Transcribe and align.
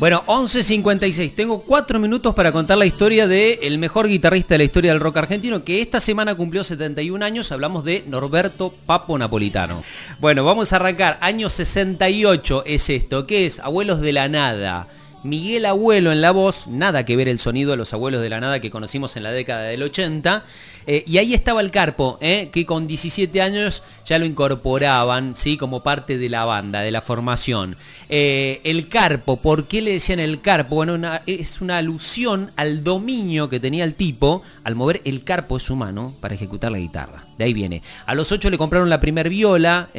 Bueno, 0.00 0.24
11.56. 0.24 1.34
Tengo 1.34 1.60
cuatro 1.60 1.98
minutos 2.00 2.34
para 2.34 2.52
contar 2.52 2.78
la 2.78 2.86
historia 2.86 3.26
del 3.26 3.58
el 3.60 3.78
mejor 3.78 4.08
guitarrista 4.08 4.54
de 4.54 4.58
la 4.58 4.64
historia 4.64 4.92
del 4.92 5.00
rock 5.00 5.18
argentino, 5.18 5.62
que 5.62 5.82
esta 5.82 6.00
semana 6.00 6.34
cumplió 6.34 6.64
71 6.64 7.22
años. 7.22 7.52
Hablamos 7.52 7.84
de 7.84 8.04
Norberto 8.06 8.72
Papo 8.86 9.18
Napolitano. 9.18 9.84
Bueno, 10.18 10.42
vamos 10.42 10.72
a 10.72 10.76
arrancar. 10.76 11.18
Año 11.20 11.50
68 11.50 12.62
es 12.64 12.88
esto. 12.88 13.26
¿Qué 13.26 13.44
es? 13.44 13.60
Abuelos 13.60 14.00
de 14.00 14.14
la 14.14 14.28
Nada. 14.28 14.88
Miguel 15.22 15.66
Abuelo 15.66 16.12
en 16.12 16.22
la 16.22 16.30
voz, 16.30 16.66
nada 16.66 17.04
que 17.04 17.14
ver 17.14 17.28
el 17.28 17.38
sonido 17.38 17.72
de 17.72 17.76
los 17.76 17.92
abuelos 17.92 18.22
de 18.22 18.30
la 18.30 18.40
nada 18.40 18.60
que 18.60 18.70
conocimos 18.70 19.16
en 19.16 19.22
la 19.22 19.32
década 19.32 19.62
del 19.64 19.82
80. 19.82 20.44
Eh, 20.86 21.04
y 21.06 21.18
ahí 21.18 21.34
estaba 21.34 21.60
el 21.60 21.70
Carpo, 21.70 22.18
eh, 22.22 22.48
que 22.50 22.64
con 22.64 22.86
17 22.86 23.42
años 23.42 23.82
ya 24.06 24.18
lo 24.18 24.24
incorporaban, 24.24 25.36
¿sí? 25.36 25.58
Como 25.58 25.82
parte 25.82 26.16
de 26.16 26.30
la 26.30 26.46
banda, 26.46 26.80
de 26.80 26.90
la 26.90 27.02
formación. 27.02 27.76
Eh, 28.08 28.62
el 28.64 28.88
Carpo, 28.88 29.36
¿por 29.36 29.68
qué 29.68 29.82
le 29.82 29.92
decían 29.92 30.20
el 30.20 30.40
Carpo? 30.40 30.76
Bueno, 30.76 30.98
es 31.26 31.60
una 31.60 31.76
alusión 31.76 32.52
al 32.56 32.82
dominio 32.82 33.50
que 33.50 33.60
tenía 33.60 33.84
el 33.84 33.94
tipo 33.94 34.42
al 34.64 34.74
mover 34.74 35.02
el 35.04 35.22
Carpo 35.22 35.58
de 35.58 35.64
su 35.64 35.76
mano 35.76 36.14
para 36.20 36.34
ejecutar 36.34 36.72
la 36.72 36.78
guitarra. 36.78 37.26
De 37.36 37.44
ahí 37.44 37.52
viene. 37.52 37.82
A 38.06 38.14
los 38.14 38.32
8 38.32 38.50
le 38.50 38.58
compraron 38.58 38.90
la 38.90 39.00
primer 39.00 39.28
viola, 39.28 39.90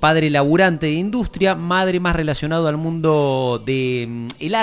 padre 0.00 0.30
laburante 0.30 0.86
de 0.86 0.92
industria, 0.92 1.54
madre 1.54 2.00
más 2.00 2.16
relacionado 2.16 2.68
al 2.68 2.76
mundo 2.76 3.62
del 3.64 4.08
mm, 4.08 4.54
arte 4.54 4.61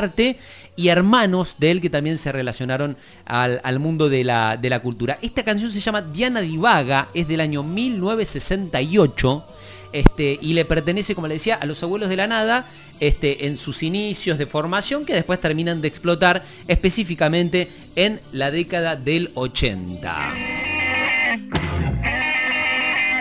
y 0.76 0.88
hermanos 0.88 1.56
de 1.58 1.72
él 1.72 1.82
que 1.82 1.90
también 1.90 2.18
se 2.18 2.32
relacionaron 2.32 2.96
al, 3.26 3.80
mundo 3.80 4.08
de 4.10 4.24
la, 4.24 4.56
de 4.56 4.70
la, 4.70 4.80
cultura. 4.80 5.20
Esta 5.22 5.44
canción 5.44 5.70
se 5.70 5.82
llama 5.82 6.02
Diana 6.02 6.40
Divaga, 6.42 7.10
es 7.14 7.28
del 7.28 7.42
año 7.42 7.64
1968. 7.64 9.46
Este, 9.92 10.38
y 10.42 10.54
le 10.54 10.66
pertenece, 10.66 11.16
como 11.16 11.28
le 11.28 11.34
decía, 11.34 11.56
a 11.56 11.66
los 11.66 11.82
abuelos 11.82 12.10
de 12.10 12.16
la 12.16 12.28
nada 12.28 12.66
este, 13.00 13.48
en 13.48 13.58
sus 13.58 13.82
inicios 13.82 14.38
de 14.38 14.46
formación 14.46 15.04
que 15.06 15.14
después 15.14 15.42
terminan 15.42 15.82
de 15.82 15.88
explotar 15.88 16.46
específicamente 16.68 17.68
en 17.96 18.22
la 18.32 18.52
década 18.52 18.96
del 18.96 19.32
80. 19.34 20.34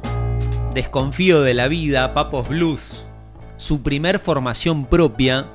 Desconfío 0.73 1.41
de 1.41 1.53
la 1.53 1.67
vida, 1.67 2.13
Papos 2.13 2.47
Blues. 2.47 3.05
Su 3.57 3.81
primer 3.83 4.19
formación 4.19 4.85
propia 4.85 5.47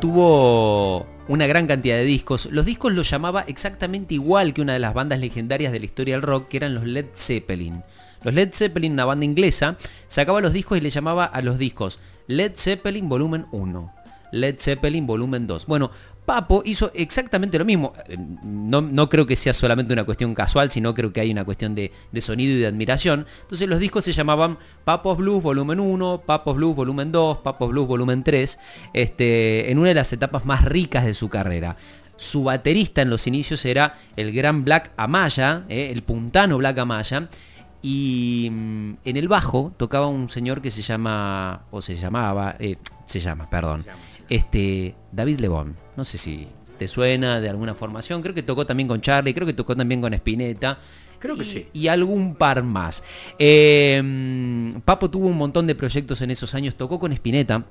tuvo 0.00 1.06
una 1.28 1.46
gran 1.46 1.66
cantidad 1.66 1.96
de 1.96 2.04
discos. 2.04 2.46
Los 2.46 2.64
discos 2.64 2.94
los 2.94 3.10
llamaba 3.10 3.44
exactamente 3.46 4.14
igual 4.14 4.54
que 4.54 4.62
una 4.62 4.72
de 4.72 4.78
las 4.78 4.94
bandas 4.94 5.20
legendarias 5.20 5.70
de 5.70 5.80
la 5.80 5.84
historia 5.84 6.14
del 6.14 6.22
rock, 6.22 6.48
que 6.48 6.56
eran 6.56 6.72
los 6.72 6.84
Led 6.84 7.08
Zeppelin. 7.14 7.82
Los 8.22 8.32
Led 8.32 8.54
Zeppelin, 8.54 8.94
una 8.94 9.04
banda 9.04 9.26
inglesa, 9.26 9.76
sacaba 10.08 10.40
los 10.40 10.54
discos 10.54 10.78
y 10.78 10.80
le 10.80 10.88
llamaba 10.88 11.26
a 11.26 11.42
los 11.42 11.58
discos 11.58 11.98
Led 12.26 12.52
Zeppelin 12.56 13.10
Volumen 13.10 13.44
1, 13.52 13.92
Led 14.32 14.54
Zeppelin 14.58 15.06
Volumen 15.06 15.46
2. 15.46 15.66
Bueno, 15.66 15.90
Papo 16.24 16.62
hizo 16.64 16.92
exactamente 16.94 17.58
lo 17.58 17.64
mismo. 17.64 17.92
Eh, 18.08 18.16
no, 18.16 19.08
creo 19.08 19.26
que 19.26 19.34
sea 19.34 19.52
solamente 19.52 19.92
una 19.92 20.04
cuestión 20.04 20.34
casual, 20.34 20.70
sino 20.70 20.94
creo 20.94 21.12
que 21.12 21.20
hay 21.20 21.32
una 21.32 21.44
cuestión 21.44 21.74
de, 21.74 21.90
sonido 22.20 22.54
y 22.54 22.60
de 22.60 22.66
admiración. 22.66 23.26
Entonces 23.42 23.68
los 23.68 23.80
discos 23.80 24.04
se 24.04 24.12
llamaban 24.12 24.58
Papos 24.84 25.18
Blues 25.18 25.42
Volumen 25.42 25.80
1, 25.80 26.22
Papos 26.24 26.56
Blues 26.56 26.76
Volumen 26.76 27.10
2, 27.10 27.38
Papos 27.38 27.70
Blues 27.70 27.88
Volumen 27.88 28.22
3, 28.22 28.58
este, 28.94 29.70
en 29.70 29.78
una 29.78 29.88
de 29.88 29.94
las 29.94 30.12
etapas 30.12 30.44
más 30.44 30.64
ricas 30.64 31.04
de 31.04 31.14
su 31.14 31.28
carrera. 31.28 31.76
Su 32.16 32.44
baterista 32.44 33.02
en 33.02 33.10
los 33.10 33.26
inicios 33.26 33.64
era 33.64 33.98
el 34.16 34.32
gran 34.32 34.64
Black 34.64 34.92
Amaya, 34.96 35.64
eh, 35.68 35.90
el 35.90 36.02
puntano 36.02 36.56
Black 36.58 36.78
Amaya. 36.78 37.28
Y 37.82 38.48
mm, 38.48 38.92
en 39.04 39.16
el 39.16 39.26
bajo 39.26 39.72
tocaba 39.76 40.06
un 40.06 40.28
señor 40.28 40.62
que 40.62 40.70
se 40.70 40.82
llama, 40.82 41.62
o 41.72 41.82
se 41.82 41.96
llamaba, 41.96 42.54
eh, 42.60 42.76
se 43.06 43.18
llama, 43.18 43.50
perdón, 43.50 43.84
este, 44.32 44.94
David 45.12 45.40
Lebón. 45.40 45.76
No 45.94 46.04
sé 46.04 46.16
si 46.16 46.48
te 46.78 46.88
suena 46.88 47.38
de 47.38 47.50
alguna 47.50 47.74
formación. 47.74 48.22
Creo 48.22 48.34
que 48.34 48.42
tocó 48.42 48.64
también 48.64 48.88
con 48.88 49.02
Charlie, 49.02 49.34
creo 49.34 49.46
que 49.46 49.52
tocó 49.52 49.76
también 49.76 50.00
con 50.00 50.14
Spinetta. 50.14 50.78
Creo 51.18 51.36
que 51.36 51.44
sí. 51.44 51.68
Y 51.74 51.88
algún 51.88 52.34
par 52.34 52.62
más. 52.62 53.04
Em, 53.38 54.80
Papo 54.80 55.10
tuvo 55.10 55.26
un 55.26 55.36
montón 55.36 55.66
de 55.66 55.74
proyectos 55.74 56.22
en 56.22 56.30
esos 56.30 56.54
años. 56.54 56.74
Tocó 56.74 56.98
con 56.98 57.12
Spinetta 57.12 57.64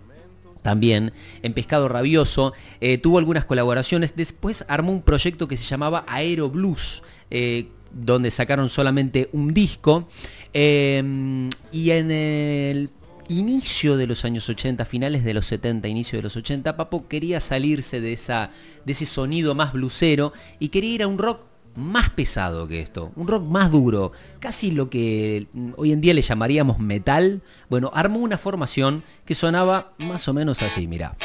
también 0.61 1.13
en 1.41 1.53
Pescado 1.53 1.87
Rabioso, 1.87 2.53
eh, 2.79 2.99
tuvo 2.99 3.17
algunas 3.17 3.45
colaboraciones, 3.45 4.15
después 4.15 4.63
armó 4.67 4.91
un 4.91 5.01
proyecto 5.01 5.47
que 5.47 5.57
se 5.57 5.65
llamaba 5.65 6.05
Aero 6.07 6.51
Blues, 6.51 7.01
eh, 7.31 7.65
donde 7.91 8.29
sacaron 8.29 8.69
solamente 8.69 9.27
un 9.31 9.55
disco, 9.55 10.07
em, 10.53 11.49
y 11.71 11.89
en 11.89 12.11
el 12.11 12.89
inicio 13.27 13.97
de 13.97 14.07
los 14.07 14.25
años 14.25 14.47
80, 14.49 14.85
finales 14.85 15.23
de 15.23 15.33
los 15.33 15.45
70, 15.47 15.87
inicio 15.87 16.17
de 16.19 16.23
los 16.23 16.35
80, 16.35 16.75
Papo 16.75 17.07
quería 17.07 17.39
salirse 17.39 18.01
de, 18.01 18.13
esa, 18.13 18.51
de 18.85 18.91
ese 18.91 19.05
sonido 19.05 19.55
más 19.55 19.73
blusero 19.73 20.33
y 20.59 20.69
quería 20.69 20.95
ir 20.95 21.03
a 21.03 21.07
un 21.07 21.17
rock 21.17 21.41
más 21.75 22.09
pesado 22.09 22.67
que 22.67 22.81
esto, 22.81 23.11
un 23.15 23.27
rock 23.27 23.45
más 23.45 23.71
duro, 23.71 24.11
casi 24.39 24.71
lo 24.71 24.89
que 24.89 25.47
hoy 25.77 25.91
en 25.91 26.01
día 26.01 26.13
le 26.13 26.21
llamaríamos 26.21 26.79
metal. 26.79 27.41
Bueno, 27.69 27.91
armó 27.93 28.19
una 28.19 28.37
formación 28.37 29.03
que 29.25 29.35
sonaba 29.35 29.93
más 29.97 30.27
o 30.27 30.33
menos 30.33 30.61
así, 30.61 30.87
mira. 30.87 31.15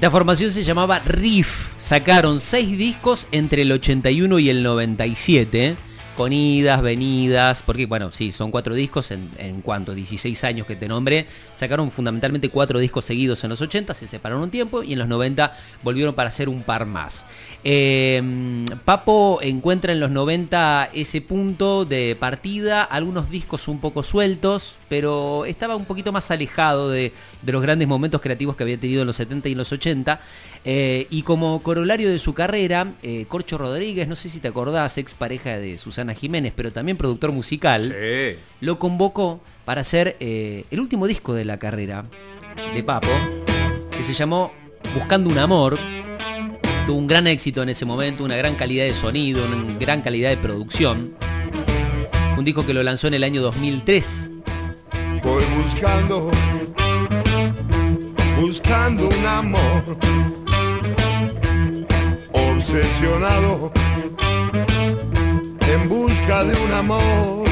La 0.00 0.12
formación 0.12 0.52
se 0.52 0.62
llamaba 0.62 1.00
Riff. 1.00 1.72
Sacaron 1.78 2.38
seis 2.38 2.78
discos 2.78 3.26
entre 3.32 3.62
el 3.62 3.72
81 3.72 4.38
y 4.38 4.48
el 4.48 4.62
97 4.62 5.76
con 6.18 6.32
idas, 6.32 6.82
venidas, 6.82 7.62
porque 7.62 7.86
bueno, 7.86 8.10
sí, 8.10 8.32
son 8.32 8.50
cuatro 8.50 8.74
discos 8.74 9.12
en, 9.12 9.30
en, 9.38 9.62
cuanto 9.62 9.94
16 9.94 10.42
años 10.42 10.66
que 10.66 10.74
te 10.74 10.88
nombré, 10.88 11.28
sacaron 11.54 11.92
fundamentalmente 11.92 12.48
cuatro 12.48 12.80
discos 12.80 13.04
seguidos 13.04 13.44
en 13.44 13.50
los 13.50 13.60
80, 13.60 13.94
se 13.94 14.08
separaron 14.08 14.42
un 14.42 14.50
tiempo 14.50 14.82
y 14.82 14.94
en 14.94 14.98
los 14.98 15.06
90 15.06 15.56
volvieron 15.84 16.16
para 16.16 16.30
hacer 16.30 16.48
un 16.48 16.64
par 16.64 16.86
más. 16.86 17.24
Eh, 17.62 18.20
Papo 18.84 19.38
encuentra 19.42 19.92
en 19.92 20.00
los 20.00 20.10
90 20.10 20.90
ese 20.92 21.20
punto 21.20 21.84
de 21.84 22.16
partida, 22.18 22.82
algunos 22.82 23.30
discos 23.30 23.68
un 23.68 23.78
poco 23.78 24.02
sueltos, 24.02 24.78
pero 24.88 25.44
estaba 25.44 25.76
un 25.76 25.84
poquito 25.84 26.10
más 26.10 26.32
alejado 26.32 26.90
de, 26.90 27.12
de 27.42 27.52
los 27.52 27.62
grandes 27.62 27.86
momentos 27.86 28.20
creativos 28.20 28.56
que 28.56 28.64
había 28.64 28.76
tenido 28.76 29.02
en 29.02 29.06
los 29.06 29.16
70 29.16 29.50
y 29.50 29.52
en 29.52 29.58
los 29.58 29.70
80. 29.70 30.20
Eh, 30.64 31.06
y 31.10 31.22
como 31.22 31.62
corolario 31.62 32.10
de 32.10 32.18
su 32.18 32.34
carrera, 32.34 32.92
eh, 33.02 33.26
Corcho 33.28 33.56
Rodríguez, 33.56 34.08
no 34.08 34.16
sé 34.16 34.28
si 34.28 34.40
te 34.40 34.48
acordás, 34.48 34.98
ex 34.98 35.14
pareja 35.14 35.56
de 35.58 35.78
Susana 35.78 36.07
Jiménez, 36.14 36.52
pero 36.54 36.70
también 36.72 36.96
productor 36.96 37.32
musical, 37.32 37.82
Sí. 37.82 38.38
lo 38.60 38.78
convocó 38.78 39.40
para 39.64 39.80
hacer 39.82 40.16
eh, 40.20 40.64
el 40.70 40.80
último 40.80 41.06
disco 41.06 41.34
de 41.34 41.44
la 41.44 41.58
carrera 41.58 42.04
de 42.74 42.82
Papo, 42.82 43.08
que 43.96 44.02
se 44.02 44.14
llamó 44.14 44.52
Buscando 44.94 45.28
un 45.30 45.38
Amor. 45.38 45.78
Tuvo 46.86 46.96
un 46.98 47.06
gran 47.06 47.26
éxito 47.26 47.62
en 47.62 47.68
ese 47.68 47.84
momento, 47.84 48.24
una 48.24 48.36
gran 48.36 48.54
calidad 48.54 48.84
de 48.84 48.94
sonido, 48.94 49.44
una 49.44 49.78
gran 49.78 50.00
calidad 50.00 50.30
de 50.30 50.38
producción. 50.38 51.14
Un 52.38 52.44
disco 52.44 52.64
que 52.64 52.72
lo 52.72 52.82
lanzó 52.82 53.08
en 53.08 53.14
el 53.14 53.24
año 53.24 53.42
2003. 53.42 54.30
Voy 55.22 55.44
buscando, 55.62 56.30
buscando 58.40 59.08
un 59.08 59.26
amor, 59.26 59.98
obsesionado, 62.32 63.72
busca 66.28 66.44
de 66.44 66.60
un 66.60 66.72
amor. 66.72 67.48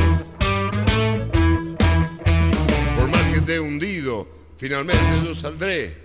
Por 2.99 3.08
más 3.08 3.23
que 3.32 3.38
esté 3.38 3.58
hundido, 3.58 4.28
finalmente 4.58 5.02
yo 5.25 5.34
saldré 5.34 5.96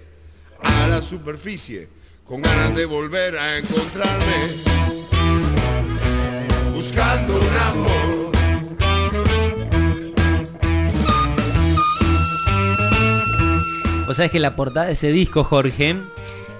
a 0.63 0.88
la 0.88 1.01
superficie 1.01 1.89
con 2.25 2.41
ganas 2.41 2.73
de 2.73 2.85
volver 2.85 3.38
a 3.38 3.57
encontrarme, 3.57 4.35
buscando 6.73 7.33
un 7.35 7.57
amor. 7.57 8.31
Vos 14.07 14.15
sabés 14.15 14.31
que 14.31 14.39
la 14.39 14.56
portada 14.56 14.88
de 14.88 14.94
ese 14.94 15.12
disco, 15.12 15.44
Jorge, 15.44 15.97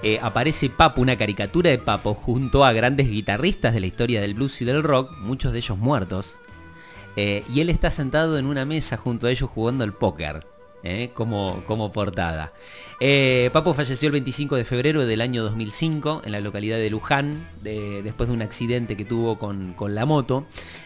eh, 0.02 0.18
aparece 0.22 0.68
Papo, 0.70 1.00
una 1.00 1.16
caricatura 1.16 1.70
de 1.70 1.78
Papo, 1.78 2.14
junto 2.14 2.64
a 2.64 2.72
grandes 2.72 3.08
guitarristas 3.10 3.74
de 3.74 3.80
la 3.80 3.86
historia 3.86 4.20
del 4.20 4.34
blues 4.34 4.60
y 4.60 4.64
del 4.64 4.82
rock, 4.82 5.10
muchos 5.20 5.52
de 5.52 5.58
ellos 5.58 5.78
muertos. 5.78 6.36
Eh, 7.16 7.44
y 7.52 7.60
él 7.60 7.68
está 7.70 7.90
sentado 7.90 8.38
en 8.38 8.46
una 8.46 8.64
mesa 8.64 8.96
junto 8.96 9.26
a 9.26 9.30
ellos 9.30 9.50
jugando 9.50 9.84
al 9.84 9.92
póker. 9.92 10.46
eh, 10.84 11.10
como, 11.14 11.62
como 11.68 11.92
portada. 11.92 12.52
Papo 13.52 13.72
falleció 13.74 14.06
el 14.08 14.12
25 14.12 14.56
de 14.56 14.64
febrero 14.64 15.06
del 15.06 15.20
año 15.20 15.42
2005 15.44 16.22
en 16.24 16.32
la 16.32 16.40
localidad 16.40 16.76
de 16.78 16.90
Luján, 16.90 17.48
de- 17.62 18.02
después 18.02 18.28
de 18.28 18.34
un 18.34 18.42
accidente 18.42 18.96
que 18.96 19.04
tuvo 19.04 19.38
con, 19.38 19.74
con 19.74 19.94
la 19.94 20.06
moto. 20.06 20.44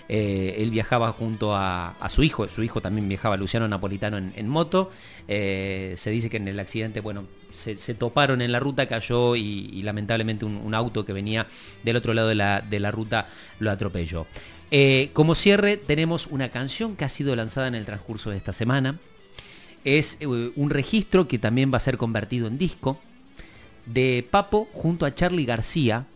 Él 0.08 0.70
viajaba 0.70 1.12
junto 1.12 1.54
a, 1.54 1.90
a 1.98 2.08
su 2.10 2.22
hijo, 2.22 2.46
su 2.48 2.62
hijo 2.62 2.82
también 2.82 3.08
viajaba, 3.08 3.36
Luciano 3.38 3.66
Napolitano, 3.68 4.18
en, 4.18 4.48
moto. 4.48 4.90
Se 5.26 6.10
dice 6.10 6.28
que 6.28 6.36
en 6.36 6.48
el 6.48 6.58
accidente, 6.60 7.00
bueno, 7.00 7.24
se, 7.56 7.94
toparon 7.94 8.42
en 8.42 8.52
la 8.52 8.60
ruta, 8.60 8.86
cayó 8.86 9.36
y, 9.36 9.70
y 9.72 9.82
lamentablemente 9.82 10.44
un, 10.44 10.56
un 10.56 10.74
auto 10.74 11.04
que 11.04 11.12
venía 11.12 11.46
del 11.82 11.96
otro 11.96 12.14
lado 12.14 12.28
de 12.28 12.34
la, 12.34 12.60
de 12.60 12.80
la 12.80 12.90
ruta 12.90 13.26
lo 13.58 13.70
atropelló. 13.70 14.26
Eh, 14.70 15.10
como 15.12 15.34
cierre 15.34 15.76
tenemos 15.76 16.26
una 16.26 16.48
canción 16.48 16.96
que 16.96 17.04
ha 17.04 17.08
sido 17.08 17.36
lanzada 17.36 17.68
en 17.68 17.74
el 17.74 17.86
transcurso 17.86 18.30
de 18.30 18.36
esta 18.36 18.52
semana. 18.52 18.98
Es 19.84 20.16
eh, 20.20 20.26
un 20.26 20.70
registro 20.70 21.28
que 21.28 21.38
también 21.38 21.72
va 21.72 21.76
a 21.76 21.80
ser 21.80 21.96
convertido 21.96 22.48
en 22.48 22.58
disco 22.58 22.98
de 23.86 24.26
Papo 24.28 24.68
junto 24.72 25.06
a 25.06 25.14
Charlie 25.14 25.44
García 25.44 26.06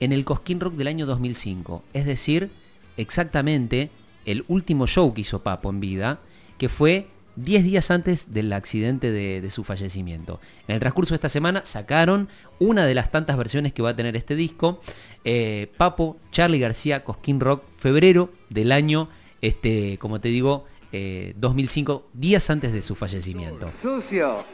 en 0.00 0.12
el 0.12 0.24
Cosquín 0.24 0.60
Rock 0.60 0.74
del 0.74 0.88
año 0.88 1.04
2005. 1.04 1.84
Es 1.92 2.06
decir, 2.06 2.50
exactamente 2.96 3.90
el 4.24 4.44
último 4.48 4.86
show 4.86 5.12
que 5.12 5.20
hizo 5.20 5.42
Papo 5.42 5.68
en 5.68 5.80
vida, 5.80 6.20
que 6.56 6.68
fue 6.68 7.08
10 7.44 7.64
días 7.64 7.90
antes 7.90 8.32
del 8.32 8.52
accidente 8.52 9.10
de, 9.10 9.40
de 9.40 9.50
su 9.50 9.64
fallecimiento. 9.64 10.40
En 10.66 10.74
el 10.74 10.80
transcurso 10.80 11.14
de 11.14 11.16
esta 11.16 11.28
semana 11.28 11.64
sacaron 11.64 12.28
una 12.58 12.86
de 12.86 12.94
las 12.94 13.10
tantas 13.10 13.36
versiones 13.36 13.72
que 13.72 13.82
va 13.82 13.90
a 13.90 13.96
tener 13.96 14.16
este 14.16 14.34
disco. 14.34 14.80
Eh, 15.24 15.70
Papo, 15.76 16.16
Charlie 16.30 16.58
García, 16.58 17.04
Cosquín 17.04 17.40
Rock, 17.40 17.62
febrero 17.76 18.30
del 18.48 18.72
año, 18.72 19.08
este, 19.40 19.98
como 19.98 20.20
te 20.20 20.28
digo, 20.28 20.66
eh, 20.92 21.34
2005, 21.36 22.08
días 22.12 22.48
antes 22.50 22.72
de 22.72 22.82
su 22.82 22.94
fallecimiento. 22.94 23.70
Sucio. 23.80 24.44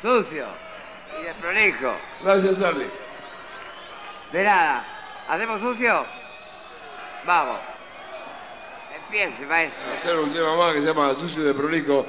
Sucio. 0.00 0.46
Y 1.20 1.24
desprolijo. 1.24 1.94
Gracias, 2.22 2.60
Charlie. 2.60 2.86
De 4.32 4.44
nada. 4.44 4.84
¿Hacemos 5.28 5.60
sucio? 5.60 6.04
Vamos. 7.26 7.73
Empiece, 9.06 9.46
maestro. 9.46 9.80
hacer 9.96 10.18
un 10.18 10.30
tema 10.30 10.56
más 10.56 10.72
que 10.72 10.80
se 10.80 10.86
llama 10.86 11.14
Sucio 11.14 11.42
de 11.42 11.54
Prolijo. 11.54 12.06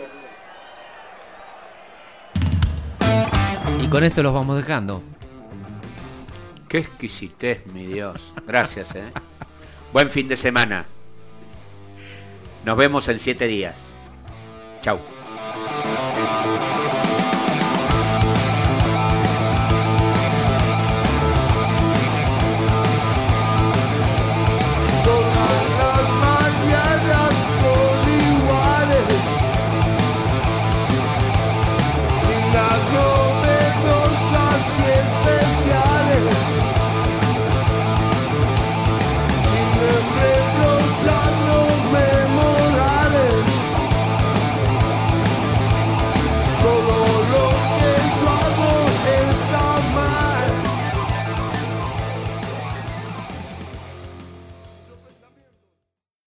Y 3.82 3.88
con 3.88 4.04
esto 4.04 4.24
los 4.24 4.34
vamos 4.34 4.58
dejando. 4.58 5.04
Qué 6.68 6.80
exquisitez, 6.80 7.66
mi 7.68 7.86
Dios. 7.86 8.34
Gracias, 8.46 8.96
¿eh? 8.96 9.12
Buen 9.94 10.10
fin 10.10 10.28
de 10.28 10.36
semana. 10.36 10.86
Nos 12.66 12.78
vemos 12.78 13.08
en 13.08 13.20
siete 13.20 13.48
días. 13.48 13.86
Chau. 14.82 15.15